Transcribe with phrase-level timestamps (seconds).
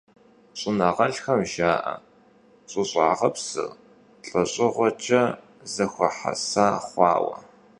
[0.59, 1.93] ЩӀэныгъэлӀхэм жаӀэ
[2.69, 3.69] щӀыщӀагъыпсыр
[4.27, 5.23] лӀэщӀыгъуэкӀэрэ
[5.73, 7.37] зэхуэхьэса хъуауэ.